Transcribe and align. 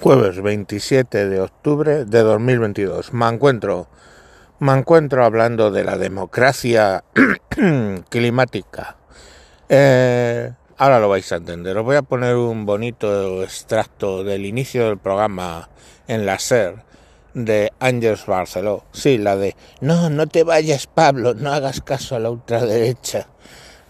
Jueves 0.00 0.40
27 0.40 1.28
de 1.28 1.40
octubre 1.40 2.04
de 2.04 2.20
2022. 2.20 3.12
Me 3.12 3.26
encuentro, 3.26 3.88
me 4.60 4.72
encuentro 4.72 5.24
hablando 5.24 5.72
de 5.72 5.82
la 5.82 5.98
democracia 5.98 7.02
climática. 8.08 8.96
Eh, 9.68 10.52
ahora 10.76 11.00
lo 11.00 11.08
vais 11.08 11.32
a 11.32 11.36
entender. 11.36 11.76
Os 11.76 11.84
voy 11.84 11.96
a 11.96 12.02
poner 12.02 12.36
un 12.36 12.64
bonito 12.64 13.42
extracto 13.42 14.22
del 14.22 14.46
inicio 14.46 14.86
del 14.86 14.98
programa 14.98 15.68
en 16.06 16.26
la 16.26 16.38
SER 16.38 16.76
de 17.34 17.72
Ángels 17.80 18.24
Barceló. 18.24 18.84
Sí, 18.92 19.18
la 19.18 19.34
de 19.34 19.56
No, 19.80 20.10
no 20.10 20.28
te 20.28 20.44
vayas, 20.44 20.86
Pablo, 20.86 21.34
no 21.34 21.52
hagas 21.52 21.80
caso 21.80 22.14
a 22.14 22.20
la 22.20 22.30
ultraderecha. 22.30 23.26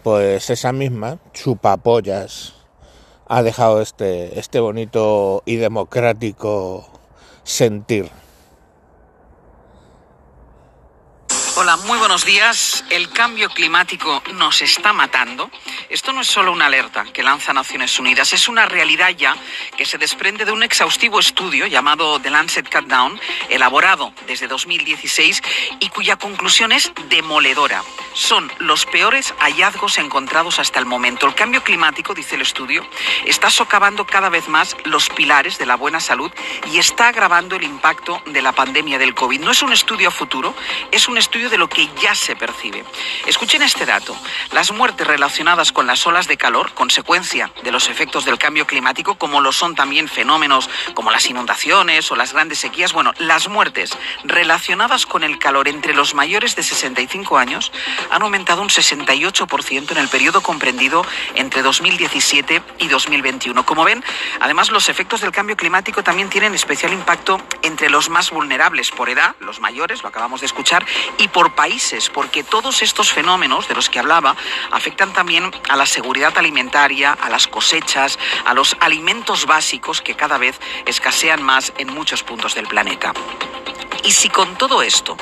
Pues 0.01 0.49
esa 0.49 0.71
misma, 0.71 1.19
chupapollas 1.33 2.58
ha 3.29 3.43
dejado 3.43 3.81
este, 3.81 4.39
este 4.39 4.59
bonito 4.59 5.43
y 5.45 5.57
democrático 5.57 6.91
sentir. 7.43 8.09
Hola, 11.55 11.77
muy 11.77 11.99
buenos 11.99 12.25
días. 12.25 12.83
El 12.89 13.09
cambio 13.09 13.49
climático 13.49 14.23
nos 14.33 14.61
está 14.61 14.93
matando. 14.93 15.51
Esto 15.89 16.11
no 16.11 16.21
es 16.21 16.27
solo 16.27 16.51
una 16.51 16.65
alerta 16.65 17.03
que 17.13 17.21
lanza 17.21 17.53
Naciones 17.53 17.99
Unidas, 17.99 18.33
es 18.33 18.47
una 18.47 18.65
realidad 18.65 19.09
ya 19.09 19.35
que 19.77 19.85
se 19.85 19.97
desprende 19.97 20.45
de 20.45 20.51
un 20.51 20.63
exhaustivo 20.63 21.19
estudio 21.19 21.67
llamado 21.67 22.19
The 22.19 22.31
Lancet 22.31 22.73
Cutdown, 22.73 23.19
elaborado 23.49 24.13
desde 24.25 24.47
2016 24.47 25.43
y 25.79 25.89
cuya 25.89 26.15
conclusión 26.15 26.71
es 26.71 26.91
demoledora. 27.09 27.83
Son 28.13 28.51
los 28.59 28.85
peores 28.85 29.33
hallazgos 29.39 29.97
encontrados 29.97 30.59
hasta 30.59 30.79
el 30.79 30.85
momento. 30.85 31.27
El 31.27 31.35
cambio 31.35 31.63
climático, 31.63 32.13
dice 32.13 32.35
el 32.35 32.41
estudio, 32.41 32.85
está 33.25 33.49
socavando 33.49 34.05
cada 34.05 34.29
vez 34.29 34.47
más 34.47 34.75
los 34.85 35.09
pilares 35.09 35.57
de 35.57 35.65
la 35.65 35.75
buena 35.75 35.99
salud 35.99 36.31
y 36.71 36.79
está 36.79 37.09
agravando 37.09 37.55
el 37.55 37.63
impacto 37.63 38.21
de 38.25 38.41
la 38.41 38.51
pandemia 38.51 38.97
del 38.97 39.15
COVID. 39.15 39.39
No 39.41 39.51
es 39.51 39.61
un 39.61 39.73
estudio 39.73 40.11
futuro, 40.11 40.55
es 40.91 41.07
un 41.07 41.17
estudio 41.17 41.49
de 41.49 41.57
lo 41.57 41.69
que 41.69 41.89
ya 42.01 42.15
se 42.15 42.35
percibe. 42.35 42.83
Escuchen 43.25 43.61
este 43.61 43.85
dato. 43.85 44.15
Las 44.51 44.71
muertes 44.71 45.07
relacionadas 45.07 45.71
con 45.71 45.87
las 45.87 46.05
olas 46.07 46.27
de 46.27 46.37
calor, 46.37 46.73
consecuencia 46.73 47.51
de 47.63 47.71
los 47.71 47.89
efectos 47.89 48.25
del 48.25 48.37
cambio 48.37 48.65
climático, 48.65 49.15
como 49.15 49.41
lo 49.41 49.51
son 49.51 49.75
también 49.75 50.07
fenómenos 50.07 50.69
como 50.93 51.11
las 51.11 51.25
inundaciones 51.27 52.11
o 52.11 52.15
las 52.15 52.33
grandes 52.33 52.59
sequías, 52.59 52.93
bueno, 52.93 53.13
las 53.17 53.47
muertes 53.47 53.91
relacionadas 54.23 55.05
con 55.05 55.23
el 55.23 55.39
calor 55.39 55.67
entre 55.67 55.93
los 55.93 56.13
mayores 56.13 56.55
de 56.55 56.63
65 56.63 57.37
años 57.37 57.71
han 58.09 58.21
aumentado 58.21 58.61
un 58.61 58.69
68% 58.69 59.91
en 59.91 59.97
el 59.97 60.07
periodo 60.07 60.41
comprendido 60.41 61.05
entre 61.35 61.61
2017 61.61 62.61
y 62.79 62.87
2021. 62.87 63.65
Como 63.65 63.83
ven, 63.83 64.03
además 64.39 64.71
los 64.71 64.89
efectos 64.89 65.21
del 65.21 65.31
cambio 65.31 65.57
climático 65.57 66.03
también 66.03 66.29
tienen 66.29 66.53
especial 66.53 66.93
impacto 66.93 67.41
entre 67.61 67.89
los 67.89 68.09
más 68.09 68.31
vulnerables 68.31 68.91
por 68.91 69.09
edad, 69.09 69.35
los 69.39 69.59
mayores, 69.59 70.03
lo 70.03 70.09
acabamos 70.09 70.41
de 70.41 70.47
escuchar, 70.47 70.85
y 71.17 71.27
por 71.27 71.55
países, 71.55 72.09
porque 72.09 72.43
todos 72.43 72.81
estos 72.81 73.11
fenómenos 73.11 73.67
de 73.67 73.75
los 73.75 73.89
que 73.89 73.99
hablaba 73.99 74.35
afectan 74.71 75.13
también 75.13 75.51
a 75.69 75.75
la 75.75 75.85
seguridad 75.85 76.37
alimentaria, 76.37 77.13
a 77.13 77.29
las 77.29 77.47
cosechas, 77.47 78.19
a 78.45 78.53
los 78.53 78.75
alimentos 78.79 79.45
básicos 79.45 80.01
que 80.01 80.15
cada 80.15 80.37
vez 80.37 80.59
escasean 80.85 81.43
más 81.43 81.73
en 81.77 81.93
muchos 81.93 82.23
puntos 82.23 82.55
del 82.55 82.67
planeta. 82.67 83.13
Y 84.03 84.11
si 84.11 84.29
con 84.29 84.55
todo 84.57 84.81
esto 84.81 85.17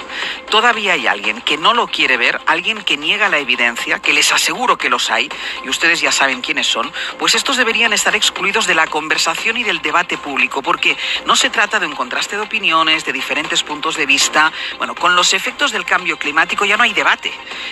todavía 0.50 0.94
hay 0.94 1.08
alguien 1.08 1.42
que 1.42 1.58
no 1.58 1.74
lo 1.74 1.88
quiere 1.88 2.16
ver, 2.18 2.40
alguien 2.46 2.84
que 2.84 2.96
niega 2.96 3.28
la 3.28 3.40
evidencia, 3.40 4.00
que 4.00 4.14
les 4.14 4.32
aseguro 4.32 4.78
que 4.78 4.90
los 4.90 5.10
hay, 5.10 5.30
y 5.64 5.70
ustedes 5.70 6.00
ya 6.00 6.12
saben 6.12 6.42
quiénes 6.42 6.68
son, 6.68 6.92
pues 7.18 7.36
estos 7.36 7.58
deberían 7.58 7.92
estar 7.92 8.16
excluidos 8.16 8.68
de 8.68 8.76
la 8.76 8.88
conversación 8.88 9.58
y 9.58 9.64
del 9.64 9.82
debate 9.82 10.18
público, 10.18 10.62
porque 10.62 10.96
no 11.26 11.36
se 11.36 11.50
trata 11.50 11.80
de 11.80 11.88
un 11.88 11.96
contraste 11.96 12.36
de 12.36 12.44
opiniones, 12.44 13.04
de 13.04 13.14
diferentes 13.14 13.64
puntos 13.64 13.98
de 13.98 14.06
vista. 14.06 14.52
Bueno, 14.78 14.94
con 14.96 15.16
los 15.16 15.34
efectos 15.34 15.72
del 15.72 15.86
cambio 15.86 16.18
climático 16.18 16.66
ya 16.66 16.78
no 16.78 16.84
hay 16.84 16.94
debate. 16.94 17.32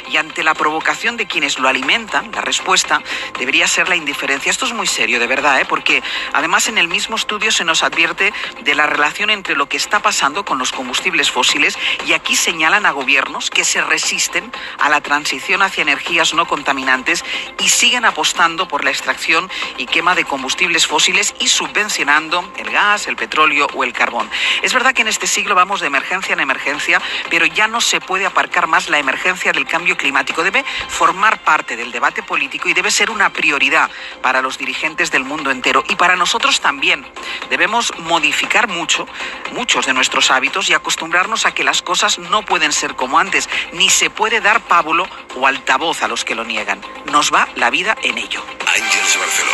Y 0.10 0.18
ante 0.18 0.44
la 0.44 0.54
provocación 0.54 1.18
de 1.18 1.28
quienes 1.28 1.60
lo 1.60 1.70
alimentan, 1.70 2.32
la 2.32 2.42
respuesta 2.42 3.02
debería 3.38 3.68
ser 3.68 3.90
la 3.90 3.96
indiferencia. 3.96 4.50
Esto 4.50 4.66
es 4.66 4.74
muy 4.74 4.88
serio, 4.88 5.20
de 5.20 5.28
verdad, 5.28 5.62
¿eh? 5.62 5.66
porque 5.66 6.02
además 6.34 6.68
en 6.68 6.78
el 6.78 6.88
mismo 6.88 7.16
estudio 7.16 7.52
se 7.52 7.64
nos 7.64 7.84
advierte 7.84 8.34
de 8.62 8.76
la 8.76 8.88
relación 8.88 9.30
entre 9.30 9.56
lo 9.56 9.68
que 9.68 9.78
está 9.78 10.00
pasando 10.00 10.44
con 10.44 10.58
los 10.58 10.72
combustibles 10.72 10.95
combustibles 10.96 11.30
fósiles 11.30 11.78
y 12.08 12.14
aquí 12.14 12.38
señalan 12.38 12.86
a 12.86 12.92
gobiernos 12.92 13.50
que 13.50 13.66
se 13.66 13.82
resisten 13.82 14.50
a 14.80 14.88
la 14.88 15.02
transición 15.02 15.62
hacia 15.62 15.82
energías 15.82 16.34
no 16.34 16.48
contaminantes 16.48 17.26
y 17.60 17.68
siguen 17.68 18.06
apostando 18.06 18.66
por 18.70 18.86
la 18.86 18.92
extracción 18.92 19.52
y 19.78 19.88
quema 19.88 20.16
de 20.16 20.24
combustibles 20.24 20.88
fósiles 20.88 21.36
y 21.38 21.50
subvencionando 21.50 22.50
el 22.56 22.72
gas, 22.72 23.08
el 23.08 23.18
petróleo 23.18 23.68
o 23.74 23.84
el 23.84 23.92
carbón. 23.92 24.30
Es 24.62 24.74
verdad 24.74 24.94
que 24.94 25.02
en 25.02 25.10
este 25.10 25.28
siglo 25.28 25.54
vamos 25.54 25.82
de 25.82 25.88
emergencia 25.88 26.32
en 26.32 26.40
emergencia, 26.40 27.02
pero 27.30 27.46
ya 27.46 27.68
no 27.68 27.82
se 27.82 28.00
puede 28.00 28.26
aparcar 28.26 28.68
más 28.68 28.90
la 28.90 28.98
emergencia 28.98 29.52
del 29.52 29.68
cambio 29.68 29.98
climático. 29.98 30.44
Debe 30.44 30.64
formar 30.88 31.40
parte 31.40 31.76
del 31.76 31.92
debate 31.92 32.24
político 32.24 32.70
y 32.70 32.74
debe 32.74 32.90
ser 32.90 33.10
una 33.12 33.34
prioridad 33.34 33.92
para 34.22 34.42
los 34.42 34.58
dirigentes 34.58 35.12
del 35.12 35.26
mundo 35.26 35.52
entero 35.52 35.84
y 35.90 35.96
para 35.96 36.16
nosotros 36.16 36.62
también. 36.62 37.06
Debemos 37.50 37.92
modificar 38.00 38.70
mucho, 38.70 39.06
muchos 39.52 39.86
de 39.86 39.94
nuestros 39.94 40.32
hábitos 40.32 40.70
y 40.70 40.74
acostumbrarnos 40.86 41.48
a 41.48 41.52
que 41.52 41.64
las 41.64 41.82
cosas 41.82 42.20
no 42.20 42.46
pueden 42.46 42.72
ser 42.72 42.96
como 42.96 43.18
antes, 43.18 43.50
ni 43.74 43.90
se 43.90 44.12
puede 44.12 44.40
dar 44.40 44.62
pábulo 44.62 45.08
o 45.36 45.48
altavoz 45.48 46.04
a 46.04 46.08
los 46.08 46.24
que 46.24 46.36
lo 46.36 46.44
niegan. 46.44 46.80
Nos 47.12 47.34
va 47.34 47.48
la 47.56 47.72
vida 47.72 47.96
en 48.04 48.20
ello. 48.20 48.40
Ángeles 48.68 49.18
Barceló. 49.18 49.52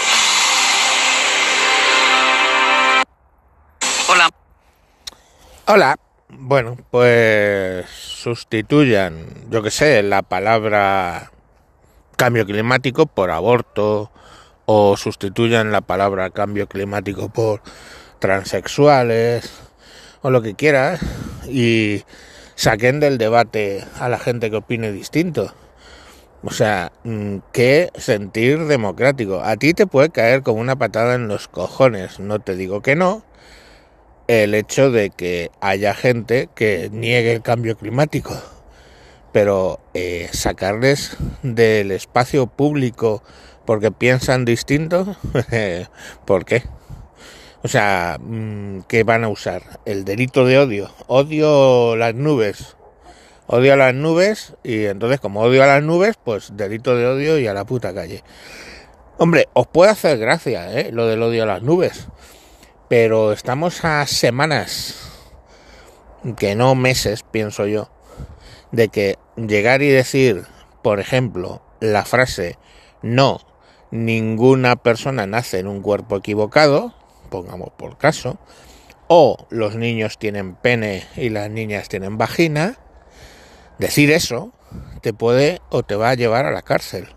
Hola. 4.10 4.30
Hola. 5.68 5.96
Bueno, 6.28 6.78
pues 6.92 7.90
sustituyan, 7.90 9.26
yo 9.50 9.64
que 9.64 9.72
sé, 9.72 10.04
la 10.04 10.24
palabra 10.24 11.32
cambio 12.18 12.46
climático 12.46 13.06
por 13.06 13.32
aborto 13.32 14.12
o 14.66 14.98
sustituyan 14.98 15.72
la 15.72 15.80
palabra 15.80 16.30
cambio 16.30 16.68
climático 16.68 17.30
por 17.30 17.62
transexuales 18.20 19.71
o 20.22 20.30
lo 20.30 20.42
que 20.42 20.56
quieras 20.56 21.00
y 21.48 22.04
saquen 22.56 23.00
del 23.00 23.18
debate 23.18 23.84
a 24.00 24.10
la 24.10 24.20
gente 24.20 24.50
que 24.50 24.58
opine 24.58 24.92
distinto. 24.92 25.54
O 26.44 26.52
sea, 26.52 26.92
mm, 27.04 27.38
qué 27.52 27.92
sentir 27.96 28.66
democrático. 28.66 29.42
A 29.44 29.58
ti 29.58 29.74
te 29.74 29.86
puede 29.86 30.10
caer 30.10 30.42
como 30.42 30.60
una 30.60 30.76
patada 30.76 31.16
en 31.16 31.28
los 31.28 31.48
cojones, 31.48 32.20
no 32.20 32.40
te 32.40 32.56
digo 32.56 32.82
que 32.82 32.96
no, 32.96 33.24
el 34.28 34.56
hecho 34.56 34.92
de 34.92 35.10
que 35.12 35.52
haya 35.62 35.94
gente 35.94 36.50
que 36.56 36.90
niegue 36.92 37.34
el 37.34 37.42
cambio 37.42 37.78
climático. 37.78 38.36
Pero 39.32 39.80
eh, 39.94 40.30
sacarles 40.34 41.16
del 41.42 41.92
espacio 41.92 42.48
público 42.48 43.24
porque 43.66 43.92
piensan 43.92 44.46
distinto, 44.46 45.16
¿por 46.26 46.46
qué? 46.46 46.64
O 47.64 47.68
sea, 47.68 48.18
mm, 48.20 48.82
¿qué 48.88 49.04
van 49.04 49.24
a 49.24 49.30
usar? 49.30 49.80
El 49.86 50.04
delito 50.04 50.46
de 50.46 50.58
odio. 50.58 50.90
Odio 51.08 51.96
las 51.96 52.16
nubes. 52.16 52.76
Odio 53.48 53.74
a 53.74 53.76
las 53.76 53.94
nubes 53.94 54.54
y 54.64 54.86
entonces 54.86 55.20
como 55.20 55.42
odio 55.42 55.64
a 55.64 55.68
las 55.68 55.84
nubes, 55.84 56.16
pues 56.24 56.52
delito 56.56 56.96
de 56.96 57.06
odio 57.06 57.38
y 57.38 57.48
a 57.48 57.54
la 57.54 57.66
puta 57.66 57.94
calle. 57.94 58.24
Hombre, 59.18 59.50
os 59.54 59.68
puede 59.68 59.92
hacer 59.92 60.18
gracia, 60.18 60.80
¿eh? 60.80 60.90
Lo 60.92 61.06
del 61.06 61.22
odio 61.22 61.44
a 61.44 61.46
las 61.46 61.62
nubes. 61.62 62.08
Pero 62.88 63.32
estamos 63.32 63.86
a 63.86 64.06
semanas, 64.08 64.96
que 66.38 66.56
no 66.56 66.76
meses, 66.76 67.24
pienso 67.30 67.68
yo, 67.68 67.92
de 68.72 68.90
que 68.90 69.18
llegar 69.36 69.82
y 69.82 69.90
decir, 69.90 70.46
por 70.82 71.00
ejemplo, 71.00 71.62
la 71.80 72.06
frase, 72.06 72.58
no, 73.02 73.42
ninguna 73.92 74.76
persona 74.78 75.28
nace 75.28 75.60
en 75.60 75.68
un 75.68 75.82
cuerpo 75.82 76.18
equivocado, 76.18 76.94
pongamos 77.32 77.70
por 77.76 77.98
caso, 77.98 78.38
o 79.08 79.48
los 79.50 79.76
niños 79.76 80.20
tienen 80.20 80.54
pene 80.54 81.08
y 81.16 81.30
las 81.30 81.50
niñas 81.50 81.90
tienen 81.90 82.20
vagina, 82.20 82.78
decir 83.80 84.12
eso 84.12 84.54
te 85.02 85.14
puede 85.14 85.62
o 85.70 85.82
te 85.82 85.96
va 85.96 86.12
a 86.12 86.14
llevar 86.16 86.46
a 86.46 86.52
la 86.52 86.62
cárcel. 86.62 87.08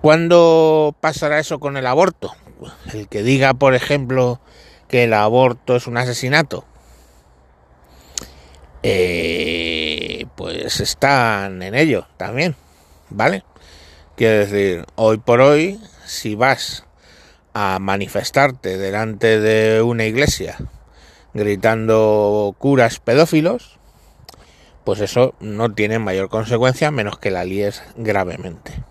¿Cuándo 0.00 0.96
pasará 1.00 1.38
eso 1.38 1.60
con 1.60 1.76
el 1.76 1.86
aborto? 1.86 2.34
El 2.92 3.08
que 3.08 3.22
diga, 3.22 3.54
por 3.54 3.74
ejemplo, 3.74 4.40
que 4.88 5.04
el 5.04 5.12
aborto 5.12 5.76
es 5.76 5.86
un 5.86 5.96
asesinato, 5.96 6.64
eh, 8.82 10.26
pues 10.34 10.80
están 10.80 11.62
en 11.62 11.74
ello 11.74 12.06
también, 12.16 12.56
¿vale? 13.10 13.44
Quiero 14.16 14.38
decir, 14.38 14.86
hoy 14.96 15.18
por 15.18 15.40
hoy, 15.40 15.80
si 16.06 16.34
vas 16.34 16.87
a 17.60 17.80
manifestarte 17.80 18.78
delante 18.78 19.40
de 19.40 19.82
una 19.82 20.04
iglesia 20.04 20.56
gritando 21.34 22.54
curas 22.56 23.00
pedófilos, 23.00 23.80
pues 24.84 25.00
eso 25.00 25.34
no 25.40 25.74
tiene 25.74 25.98
mayor 25.98 26.28
consecuencia 26.28 26.92
menos 26.92 27.18
que 27.18 27.32
la 27.32 27.42
líes 27.42 27.82
gravemente. 27.96 28.84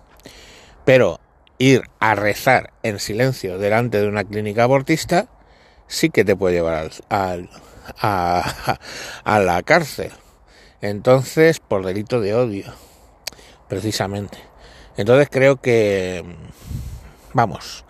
Pero 0.84 1.18
ir 1.56 1.80
a 1.98 2.14
rezar 2.14 2.74
en 2.82 2.98
silencio 2.98 3.56
delante 3.56 4.02
de 4.02 4.06
una 4.06 4.24
clínica 4.24 4.64
abortista, 4.64 5.28
sí 5.86 6.10
que 6.10 6.26
te 6.26 6.36
puede 6.36 6.56
llevar 6.56 6.90
al, 7.08 7.48
a, 7.98 8.78
a 9.24 9.38
la 9.38 9.62
cárcel. 9.62 10.12
Entonces, 10.82 11.58
por 11.58 11.86
delito 11.86 12.20
de 12.20 12.34
odio, 12.34 12.74
precisamente. 13.66 14.36
Entonces 14.98 15.28
creo 15.30 15.56
que, 15.56 16.22
vamos, 17.32 17.86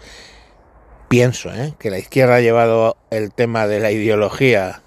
pienso 1.09 1.53
¿eh? 1.53 1.75
que 1.79 1.91
la 1.91 1.99
izquierda 1.99 2.37
ha 2.37 2.41
llevado 2.41 2.97
el 3.11 3.33
tema 3.33 3.67
de 3.67 3.81
la 3.81 3.91
ideología 3.91 4.83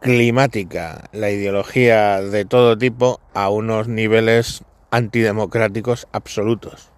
climática, 0.00 1.08
la 1.12 1.30
ideología 1.30 2.20
de 2.20 2.44
todo 2.44 2.78
tipo, 2.78 3.20
a 3.34 3.48
unos 3.48 3.88
niveles 3.88 4.62
antidemocráticos 4.90 6.06
absolutos. 6.12 6.90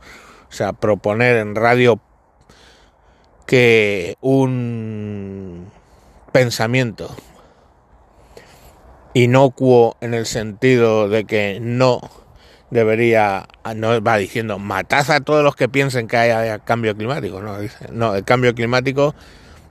O 0.50 0.52
sea, 0.52 0.72
proponer 0.72 1.36
en 1.36 1.54
radio 1.54 2.00
que 3.46 4.16
un 4.20 5.70
pensamiento 6.32 7.14
inocuo 9.14 9.96
en 10.00 10.14
el 10.14 10.26
sentido 10.26 11.08
de 11.08 11.24
que 11.24 11.58
no 11.60 12.00
debería, 12.70 13.46
no 13.76 14.00
va 14.02 14.16
diciendo, 14.16 14.58
matad 14.58 15.10
a 15.10 15.20
todos 15.20 15.42
los 15.42 15.56
que 15.56 15.68
piensen 15.68 16.08
que 16.08 16.16
haya 16.16 16.58
cambio 16.58 16.96
climático, 16.96 17.40
no, 17.40 17.56
no, 17.92 18.14
el 18.14 18.24
cambio 18.24 18.54
climático 18.54 19.14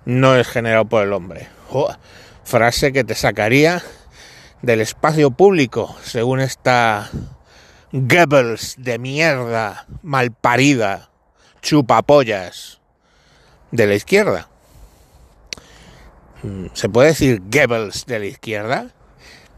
no 0.06 0.36
es 0.36 0.48
generado 0.48 0.86
por 0.86 1.04
el 1.04 1.14
hombre. 1.14 1.48
frase 2.44 2.94
que 2.94 3.04
te 3.04 3.14
sacaría 3.14 3.84
del 4.62 4.82
espacio 4.82 5.32
público, 5.32 5.96
según 6.04 6.40
esta 6.40 7.10
Goebbels 7.92 8.76
de 8.78 9.00
mierda, 9.00 9.86
malparida, 10.02 11.10
chupapollas 11.62 12.80
de 13.72 13.88
la 13.88 13.96
izquierda. 13.96 14.50
Mm, 16.44 16.68
¿Se 16.74 16.90
puede 16.90 17.10
decir 17.10 17.42
Goebbels 17.50 18.06
de 18.06 18.20
la 18.20 18.26
izquierda? 18.26 18.92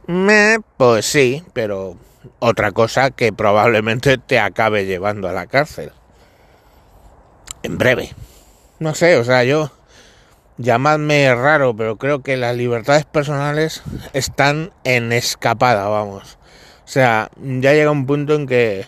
Me, 0.07 0.57
pues 0.77 1.05
sí, 1.05 1.43
pero 1.53 1.97
otra 2.39 2.71
cosa 2.71 3.11
que 3.11 3.33
probablemente 3.33 4.17
te 4.17 4.39
acabe 4.39 4.85
llevando 4.85 5.27
a 5.27 5.33
la 5.33 5.47
cárcel. 5.47 5.91
En 7.63 7.77
breve. 7.77 8.13
No 8.79 8.95
sé, 8.95 9.17
o 9.17 9.23
sea, 9.23 9.43
yo 9.43 9.71
llamadme 10.57 11.33
raro, 11.33 11.75
pero 11.75 11.97
creo 11.97 12.21
que 12.21 12.37
las 12.37 12.55
libertades 12.55 13.05
personales 13.05 13.81
están 14.13 14.71
en 14.83 15.11
escapada, 15.11 15.87
vamos. 15.87 16.37
O 16.85 16.91
sea, 16.91 17.29
ya 17.37 17.73
llega 17.73 17.91
un 17.91 18.05
punto 18.05 18.35
en 18.35 18.45
que 18.45 18.85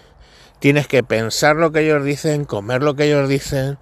tienes 0.60 0.88
que 0.88 1.04
pensar 1.04 1.56
lo 1.56 1.72
que 1.72 1.82
ellos 1.82 2.04
dicen, 2.04 2.46
comer 2.46 2.84
lo 2.84 2.96
que 2.96 3.06
ellos 3.06 3.28
dicen, 3.30 3.78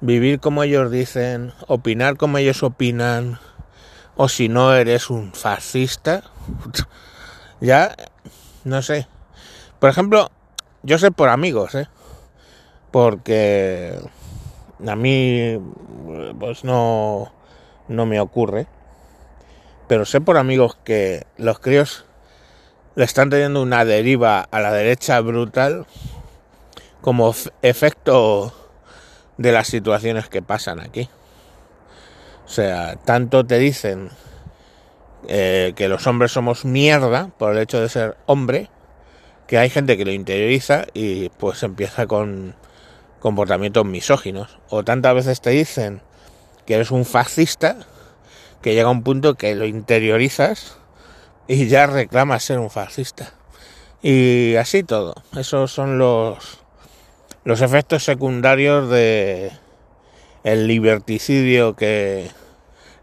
vivir 0.00 0.38
como 0.38 0.62
ellos 0.62 0.90
dicen, 0.90 1.52
opinar 1.66 2.16
como 2.16 2.38
ellos 2.38 2.62
opinan, 2.62 3.38
o 4.16 4.28
si 4.28 4.48
no 4.48 4.74
eres 4.74 5.10
un 5.10 5.32
fascista, 5.32 6.22
ya 7.60 7.94
no 8.64 8.82
sé. 8.82 9.06
Por 9.78 9.90
ejemplo, 9.90 10.30
yo 10.82 10.98
sé 10.98 11.10
por 11.10 11.28
amigos, 11.28 11.74
¿eh? 11.74 11.88
Porque 12.90 13.98
a 14.86 14.96
mí 14.96 15.58
pues 16.38 16.64
no 16.64 17.32
no 17.88 18.06
me 18.06 18.20
ocurre. 18.20 18.66
Pero 19.88 20.04
sé 20.04 20.20
por 20.20 20.36
amigos 20.36 20.76
que 20.84 21.26
los 21.36 21.58
críos 21.58 22.04
le 22.94 23.04
están 23.04 23.30
teniendo 23.30 23.62
una 23.62 23.84
deriva 23.84 24.40
a 24.50 24.60
la 24.60 24.72
derecha 24.72 25.20
brutal 25.20 25.86
como 27.00 27.34
efecto 27.62 28.52
de 29.38 29.52
las 29.52 29.68
situaciones 29.68 30.28
que 30.28 30.42
pasan 30.42 30.80
aquí. 30.80 31.08
O 32.44 32.48
sea, 32.48 32.96
tanto 32.96 33.46
te 33.46 33.58
dicen 33.58 34.10
eh, 35.26 35.72
que 35.74 35.88
los 35.88 36.06
hombres 36.06 36.32
somos 36.32 36.64
mierda 36.64 37.30
por 37.38 37.52
el 37.52 37.58
hecho 37.58 37.80
de 37.80 37.88
ser 37.88 38.16
hombre, 38.26 38.70
que 39.46 39.58
hay 39.58 39.70
gente 39.70 39.96
que 39.96 40.04
lo 40.04 40.12
interioriza 40.12 40.86
y 40.94 41.30
pues 41.30 41.62
empieza 41.62 42.06
con 42.06 42.54
comportamientos 43.18 43.84
misóginos. 43.84 44.58
O 44.68 44.84
tantas 44.84 45.14
veces 45.14 45.40
te 45.40 45.50
dicen 45.50 46.02
que 46.66 46.74
eres 46.74 46.90
un 46.90 47.04
fascista, 47.04 47.78
que 48.62 48.74
llega 48.74 48.90
un 48.90 49.02
punto 49.02 49.34
que 49.34 49.54
lo 49.54 49.64
interiorizas 49.64 50.78
y 51.46 51.66
ya 51.66 51.86
reclamas 51.86 52.44
ser 52.44 52.58
un 52.58 52.70
fascista. 52.70 53.32
Y 54.02 54.54
así 54.56 54.84
todo. 54.84 55.14
Esos 55.36 55.72
son 55.72 55.98
los, 55.98 56.60
los 57.44 57.62
efectos 57.62 58.04
secundarios 58.04 58.88
de 58.90 59.50
el 60.44 60.66
liberticidio 60.66 61.74
que, 61.74 62.30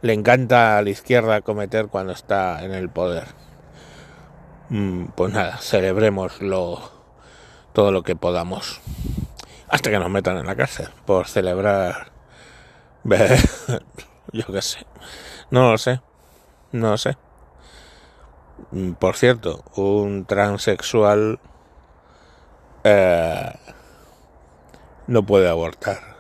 le 0.06 0.14
encanta 0.14 0.78
a 0.78 0.84
la 0.84 0.92
izquierda 0.92 1.42
cometer 1.42 1.88
cuando 1.88 2.14
está 2.14 2.64
en 2.64 2.76
el 2.76 2.90
poder. 2.90 3.26
Mm, 4.70 5.06
pues 5.16 5.34
nada, 5.34 5.58
celebremoslo 5.58 6.92
todo 7.74 7.92
lo 7.92 8.04
que 8.04 8.16
podamos. 8.16 8.82
Hasta 9.68 9.90
que 9.90 9.98
nos 9.98 10.12
metan 10.12 10.38
en 10.38 10.46
la 10.46 10.56
cárcel 10.56 10.90
por 11.08 11.28
celebrar. 11.28 12.12
Yo 14.32 14.46
qué 14.46 14.62
sé. 14.62 14.86
No 15.50 15.72
lo 15.72 15.78
sé. 15.80 16.02
No 16.72 16.92
lo 16.92 16.98
sé. 17.00 17.18
Mm, 18.70 18.92
por 18.92 19.16
cierto, 19.16 19.64
un 19.76 20.26
transexual 20.26 21.40
eh, 22.84 23.54
no 25.08 25.26
puede 25.26 25.50
abortar. 25.50 26.15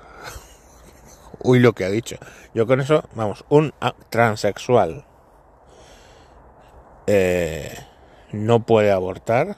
Uy, 1.45 1.59
lo 1.59 1.73
que 1.73 1.85
ha 1.85 1.89
dicho. 1.89 2.17
Yo 2.55 2.65
con 2.65 2.81
eso, 2.81 3.03
vamos, 3.13 3.45
un 3.49 3.71
transexual 4.09 5.05
eh, 7.05 7.77
no 8.31 8.65
puede 8.65 8.91
abortar 8.91 9.55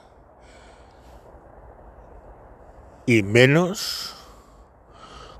y 3.06 3.24
menos 3.24 4.16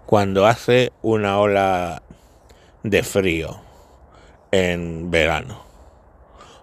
cuando 0.06 0.48
hace 0.48 0.94
una 1.02 1.38
ola 1.38 2.02
de 2.84 3.04
frío 3.04 3.60
en 4.52 5.12
verano. 5.12 5.66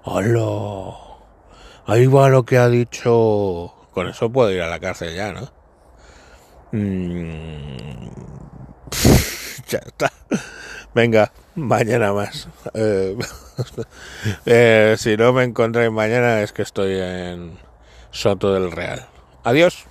¡Hola! 0.04 0.96
Ahí 1.86 2.06
va 2.06 2.30
lo 2.30 2.44
que 2.44 2.56
ha 2.56 2.70
dicho. 2.70 3.74
Con 3.92 4.08
eso 4.08 4.30
puedo 4.32 4.50
ir 4.50 4.62
a 4.62 4.68
la 4.70 4.80
cárcel 4.80 5.14
ya, 5.14 5.32
¿no? 5.34 5.52
Mm, 6.72 8.08
ya 9.68 9.78
está. 9.78 10.12
Venga, 10.94 11.32
mañana 11.54 12.12
más. 12.12 12.48
Eh, 12.74 13.16
eh, 14.46 14.94
si 14.98 15.16
no 15.16 15.32
me 15.32 15.44
encontráis 15.44 15.90
mañana 15.90 16.42
es 16.42 16.52
que 16.52 16.62
estoy 16.62 16.96
en 16.98 17.58
Soto 18.10 18.54
del 18.54 18.70
Real. 18.70 19.06
Adiós. 19.42 19.86